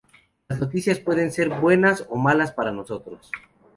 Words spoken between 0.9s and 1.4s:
pueden